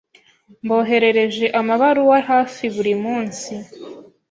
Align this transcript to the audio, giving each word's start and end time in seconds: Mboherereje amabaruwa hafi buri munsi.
Mboherereje 0.63 1.45
amabaruwa 1.59 2.17
hafi 2.29 2.63
buri 2.75 2.93
munsi. 3.03 3.51